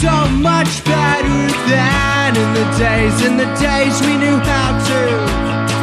so 0.00 0.28
much 0.28 0.82
better 0.84 1.40
than 1.68 2.34
in 2.34 2.54
the 2.54 2.64
days, 2.78 3.22
in 3.22 3.36
the 3.36 3.44
days 3.60 4.00
we 4.00 4.16
knew 4.16 4.38
how 4.38 4.70
to 4.88 5.00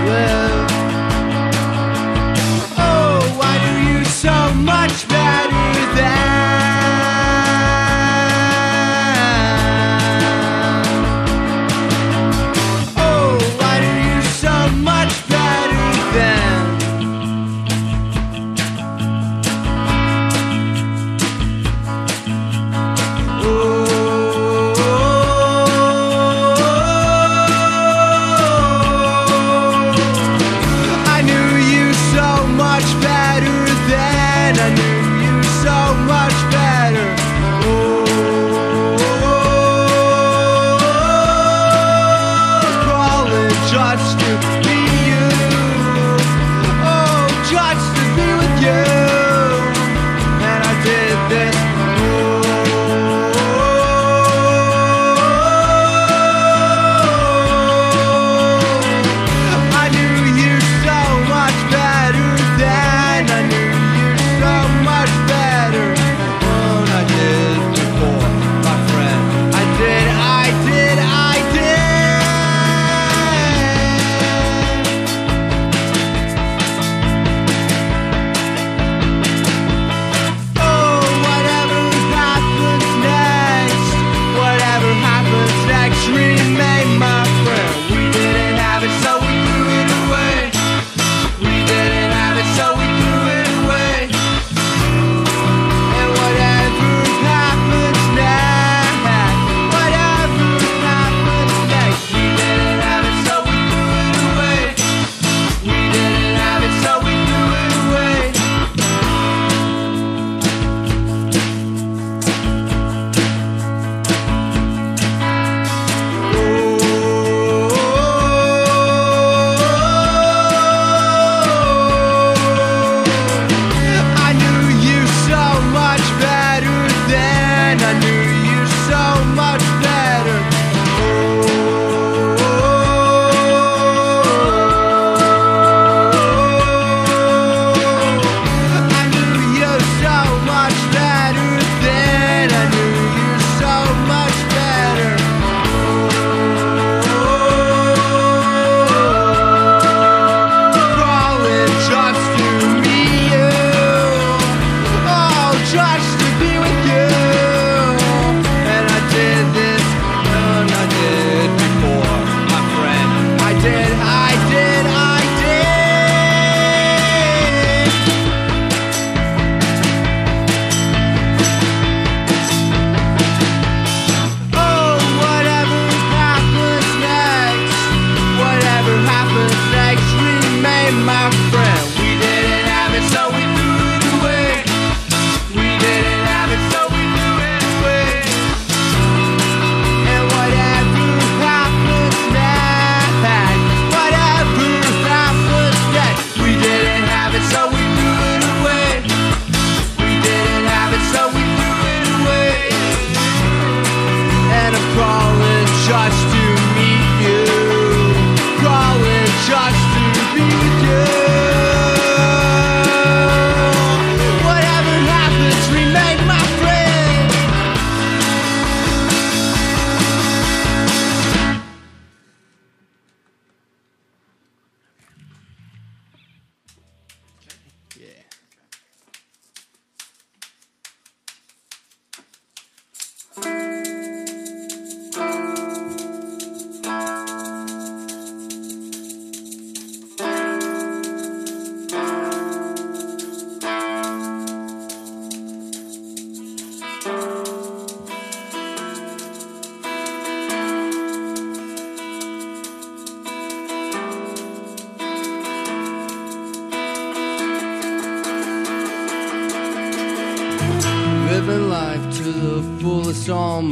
live. 0.10 0.72
Oh, 2.80 3.40
I 3.44 3.54
knew 3.64 4.00
you 4.00 4.06
so 4.06 4.54
much 4.56 5.08
better 5.08 5.96
than. 5.96 6.37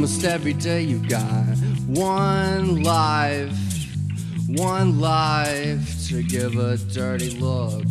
almost 0.06 0.24
every 0.24 0.52
day 0.52 0.82
you've 0.82 1.08
got 1.08 1.58
one 1.88 2.84
life, 2.84 3.50
one 4.46 5.00
life 5.00 6.06
to 6.06 6.22
give 6.22 6.56
a 6.56 6.76
dirty 6.76 7.30
look. 7.40 7.82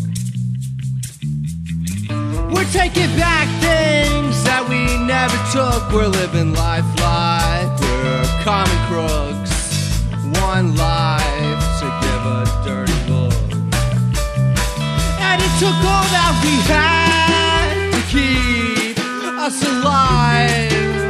We're 2.54 2.72
taking 2.72 3.12
back 3.20 3.50
things 3.60 4.42
that 4.46 4.66
we 4.70 4.80
never 5.04 5.36
took. 5.52 5.92
We're 5.92 6.08
living 6.08 6.54
life 6.54 6.88
like 7.04 7.82
we're 7.82 8.24
common 8.48 8.80
crooks. 8.88 10.00
One 10.40 10.74
life 10.78 11.64
to 11.82 11.88
give 12.06 12.24
a 12.32 12.44
dirty 12.64 13.00
look. 13.12 13.52
And 15.20 15.42
it 15.42 15.54
took 15.60 15.78
all 15.84 16.08
that 16.16 16.34
we 16.46 16.56
had 16.72 17.92
to 17.92 18.02
keep 18.08 19.00
us 19.38 19.62
alive 19.68 21.05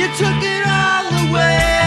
you 0.00 0.06
took 0.16 0.42
it 0.42 0.66
all 0.66 1.28
away. 1.28 1.79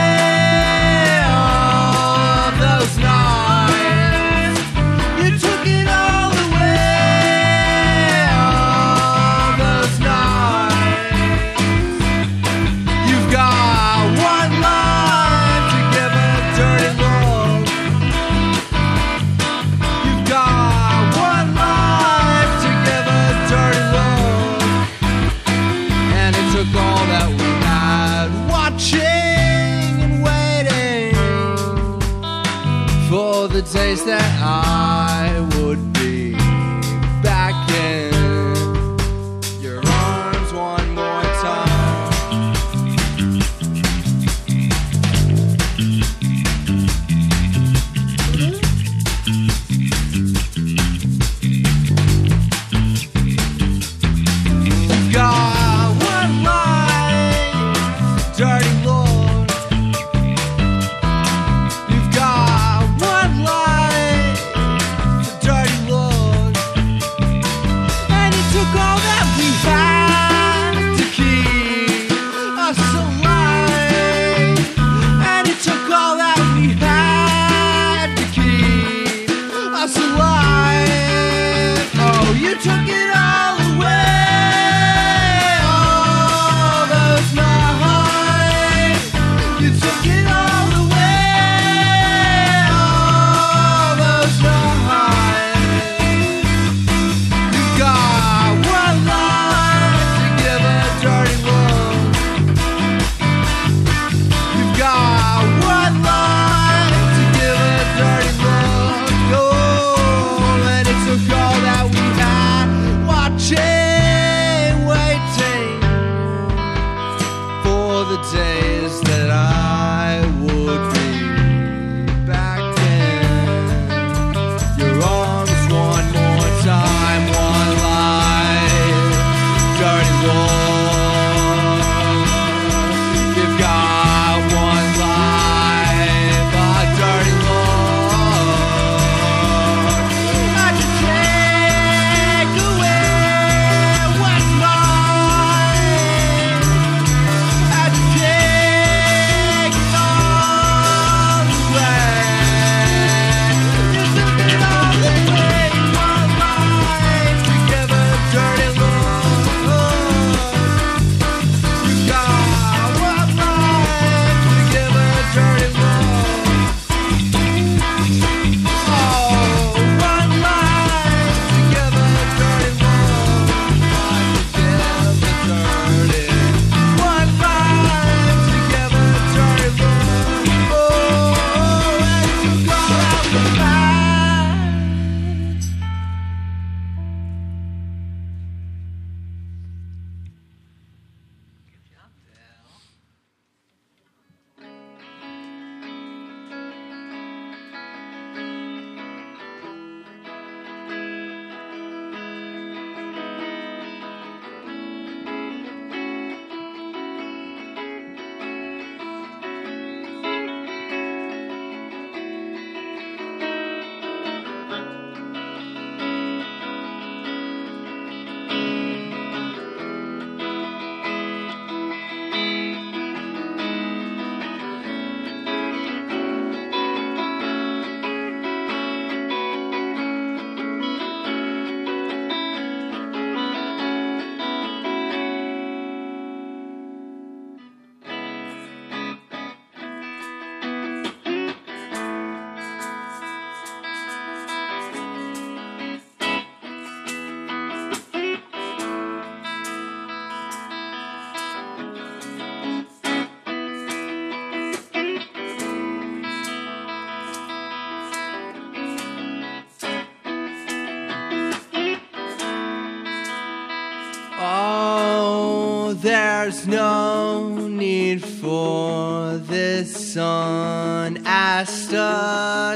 There's 266.43 266.67
no 266.67 267.55
need 267.69 268.21
for 268.21 269.37
this 269.37 270.17
unasked 270.17 271.93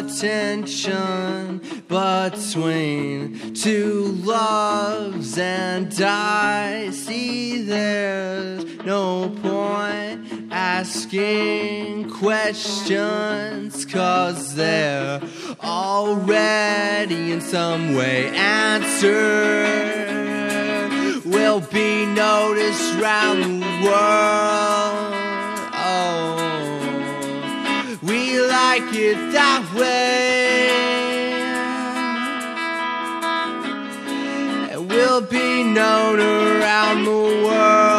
attention 0.07 1.59
between 1.89 3.53
two 3.53 4.03
loves, 4.23 5.37
and 5.37 5.93
I 6.01 6.91
see 6.91 7.61
there's 7.63 8.63
no 8.85 9.35
point 9.41 10.49
asking 10.49 12.09
questions, 12.09 13.85
cause 13.85 14.55
they're 14.55 15.19
already 15.61 17.33
in 17.33 17.41
some 17.41 17.95
way 17.95 18.29
answered 18.29 19.86
notice 22.47 22.93
round 22.93 23.43
the 23.43 23.59
world. 23.83 25.13
Oh, 25.73 26.37
we 28.03 28.39
like 28.39 28.93
it 28.93 29.17
that 29.33 29.63
way. 29.75 30.69
And 34.71 34.89
we'll 34.89 35.21
be 35.21 35.63
known 35.63 36.19
around 36.21 37.03
the 37.03 37.43
world. 37.45 37.96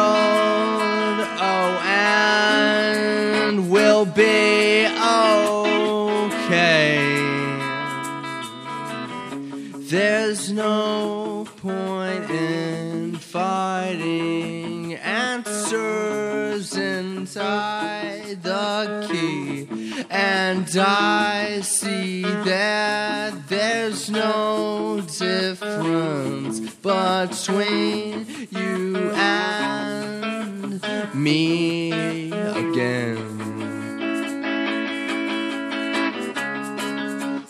I 20.77 21.61
see 21.61 22.21
that 22.21 23.47
there's 23.47 24.09
no 24.09 25.01
difference 25.17 26.59
between 26.59 28.27
you 28.51 29.11
and 29.15 30.81
me 31.13 32.31
again. 32.31 33.37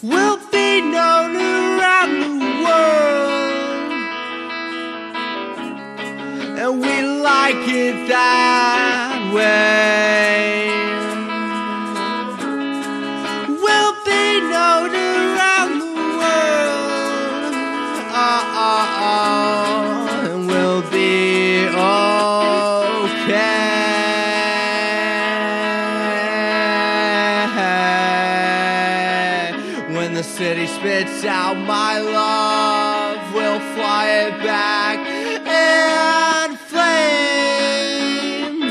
We'll 0.02 0.40
be 0.52 0.82
known 0.82 1.36
around 1.36 2.20
the 2.22 2.30
world, 2.64 3.92
and 6.58 6.80
we 6.80 7.02
like 7.02 7.68
it 7.68 8.08
that 8.08 8.89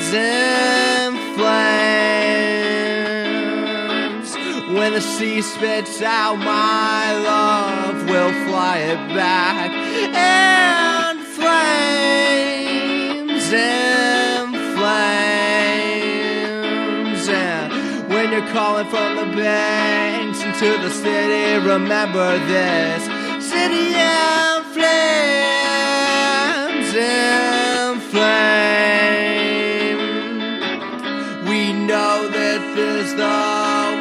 flames, 0.09 0.15
in 0.15 1.15
flames. 1.37 1.99
When 4.77 4.93
the 4.93 5.01
sea 5.01 5.43
spits 5.43 6.03
out 6.03 6.37
my 6.37 7.13
love, 7.19 8.05
we'll 8.09 8.33
fly 8.47 8.79
it 8.79 9.15
back 9.15 9.71
in 9.71 11.19
flames, 11.35 11.93
in 13.53 14.53
flames. 14.77 15.29
And 17.29 17.73
when 18.09 18.33
you're 18.33 18.49
calling 18.53 18.89
from 18.89 19.17
the 19.17 19.27
banks 19.37 20.43
into 20.43 20.79
the 20.79 20.91
city, 20.91 21.59
remember 21.67 22.39
this 22.47 23.05
city 23.45 23.95
in 23.95 24.65
flames, 24.75 24.95
in 26.95 28.01
flames. 28.11 29.58
Know 31.89 32.29
this 32.29 32.65
is 32.77 33.15
the 33.15 33.25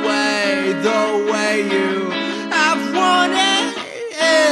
way, 0.06 0.74
the 0.90 1.04
way 1.32 1.62
you 1.62 2.12
have 2.52 2.84
wanted 2.94 3.78
it, 4.12 4.52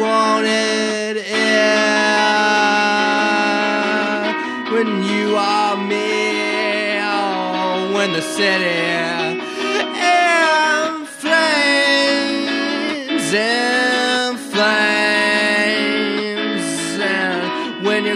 wanted 0.00 1.16
it. 1.16 1.56
When 4.72 4.88
you 5.02 5.34
are 5.34 5.76
me, 5.76 7.00
oh, 7.00 7.90
when 7.94 8.12
the 8.12 8.22
city 8.22 8.86
in 9.98 11.06
flames, 11.20 12.46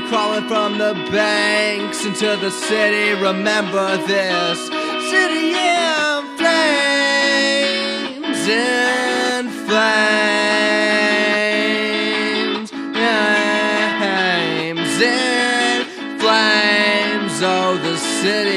when 0.01 0.09
you're 0.09 0.19
crawling 0.19 0.49
from 0.49 0.79
the 0.79 0.95
banks 1.11 2.05
into 2.05 2.37
the 2.37 2.51
city, 2.51 3.13
remember 3.21 3.97
this. 4.07 4.59
City 5.11 5.55
in 5.55 6.25
flames, 6.37 6.89
in 8.49 9.49
flames, 9.67 10.21
in 15.01 15.85
flames. 16.19 17.43
Oh, 17.43 17.77
the 17.83 17.97
city 17.97 18.50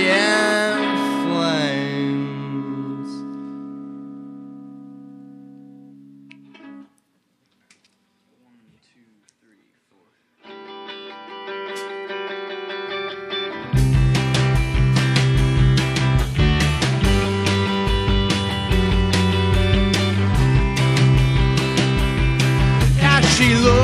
she 23.43 23.55
looks 23.55 23.83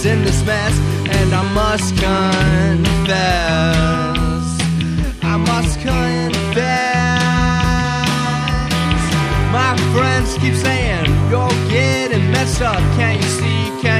what's 0.00 0.06
in 0.06 0.24
this 0.24 0.42
mess, 0.46 0.78
and 1.10 1.34
I 1.34 1.42
must 1.52 1.94
confess. 1.94 3.10
I 5.22 5.36
must 5.36 5.78
confess. 5.78 6.60
My 9.52 9.76
friends 9.92 10.38
keep 10.38 10.54
saying, 10.54 11.04
You're 11.28 11.48
getting 11.68 12.30
messed 12.32 12.62
up. 12.62 12.78
Can't 12.96 13.20
you 13.22 13.28
see? 13.28 13.82
Can't 13.82 13.99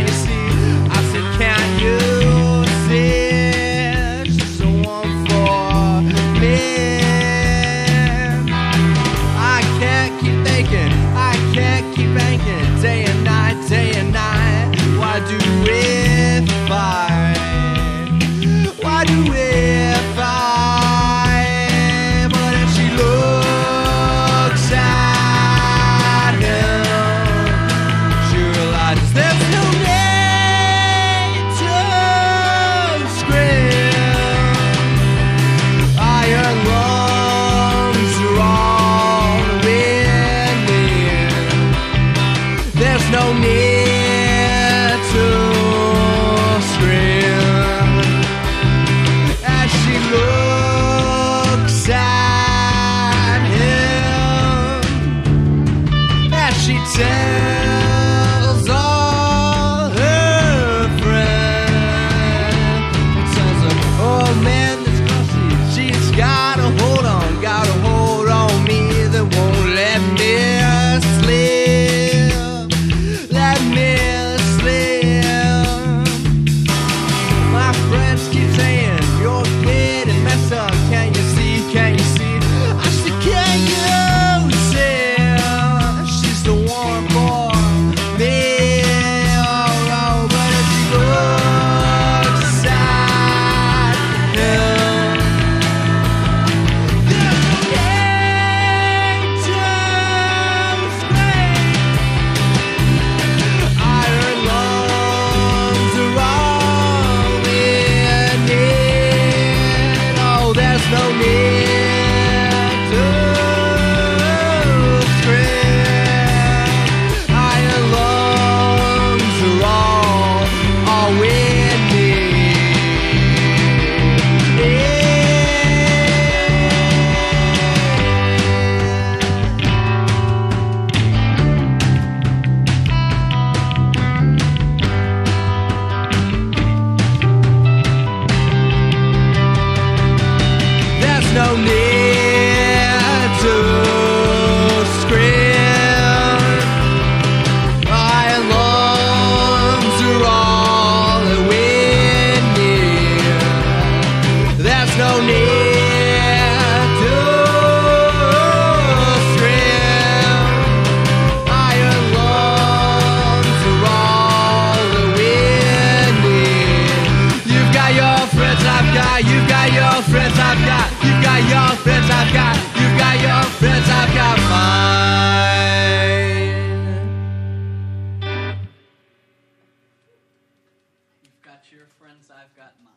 got 181.50 181.73
your 181.73 181.86
friends, 181.99 182.30
I've 182.30 182.54
got 182.54 182.75
mine. 182.84 182.95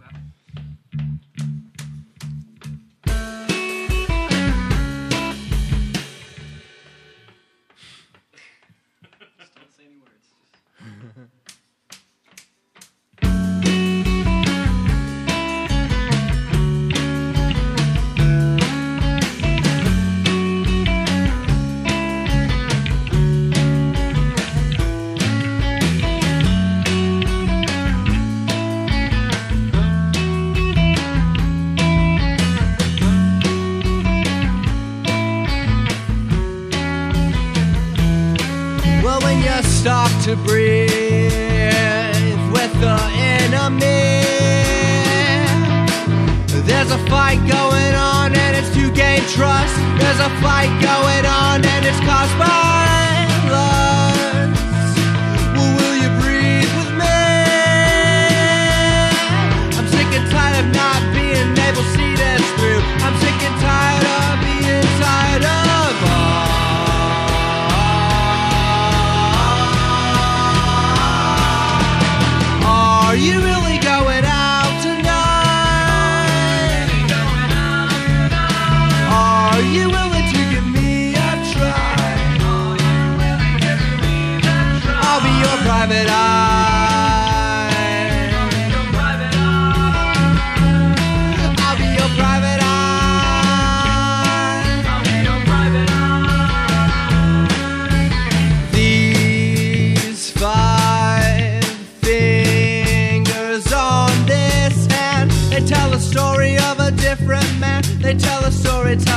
Well. 0.00 0.35
fight 47.36 47.48
going 47.48 47.94
on 47.94 48.34
and 48.34 48.56
it's 48.56 48.72
to 48.74 48.90
gain 48.92 49.20
trust. 49.28 49.74
There's 49.98 50.20
a 50.20 50.30
fight 50.40 50.70
going 50.80 51.26
on 51.26 51.64
and 51.64 51.84
it's 51.84 52.00
caused 52.00 52.38
by. 52.38 53.05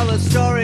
tell 0.10 0.16
a 0.16 0.20
story. 0.20 0.59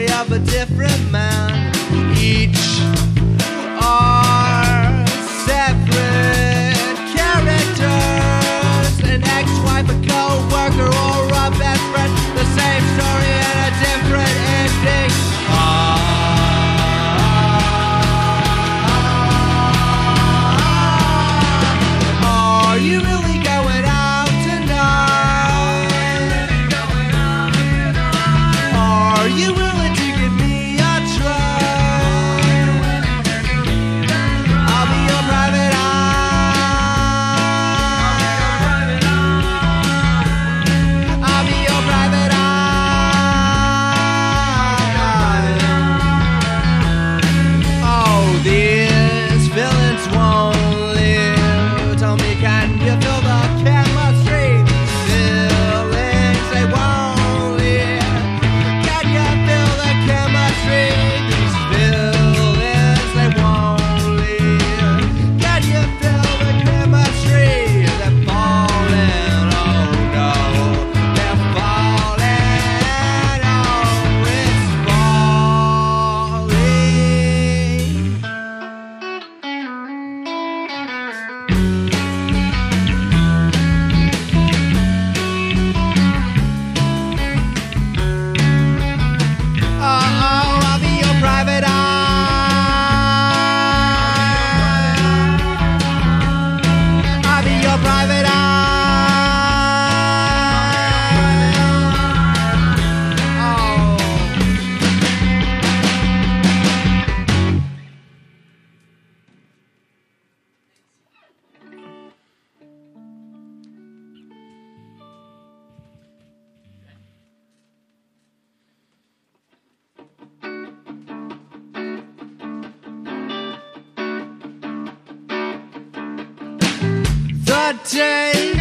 day. 127.74 128.55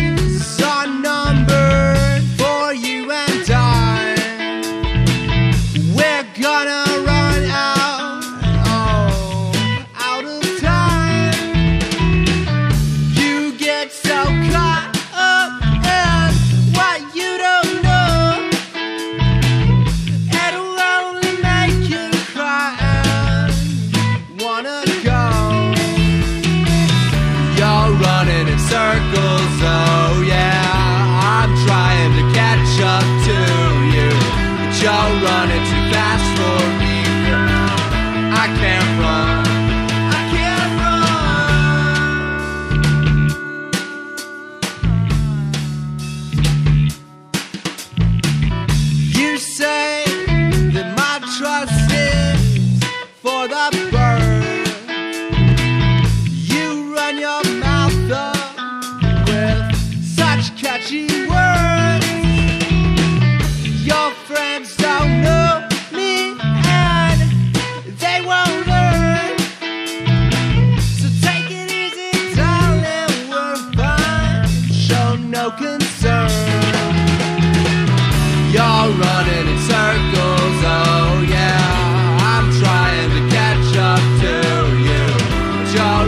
Bye. 39.04 39.53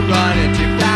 gonna 0.00 0.52
keep 0.54 0.80
é 0.82 0.95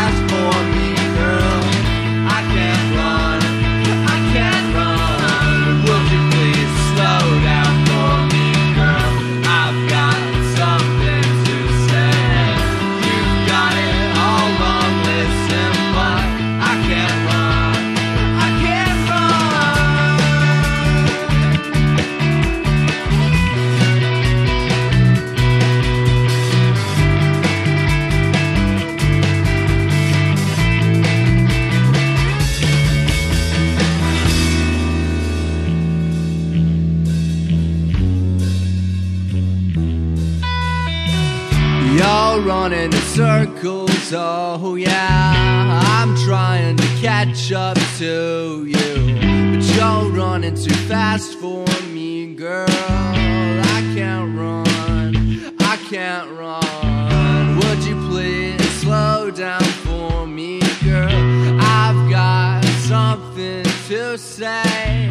oh 44.63 44.75
yeah. 44.75 45.81
I'm 45.99 46.15
trying 46.17 46.77
to 46.77 46.87
catch 47.01 47.51
up 47.51 47.77
to 47.97 48.65
you, 48.65 49.15
but 49.55 49.63
you're 49.75 50.11
running 50.11 50.55
too 50.55 50.73
fast 50.87 51.37
for 51.39 51.65
me, 51.91 52.33
girl. 52.35 52.65
I 52.69 53.91
can't 53.95 54.37
run, 54.37 55.55
I 55.59 55.77
can't 55.89 56.29
run. 56.31 57.57
Would 57.57 57.83
you 57.83 57.95
please 58.09 58.61
slow 58.81 59.31
down 59.31 59.63
for 59.85 60.27
me, 60.27 60.59
girl? 60.83 61.59
I've 61.61 62.09
got 62.09 62.63
something 62.87 63.63
to 63.87 64.17
say. 64.17 65.09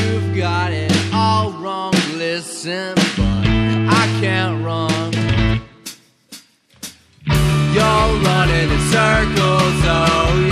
You've 0.00 0.36
got 0.36 0.72
it 0.72 0.92
all 1.12 1.52
wrong, 1.52 1.92
listen, 2.16 2.94
but 3.16 3.46
I 3.90 4.18
can't 4.20 4.64
run. 4.64 4.87
You're 7.74 7.84
running 8.24 8.70
in 8.70 8.80
circles, 8.90 9.80
oh 9.84 10.47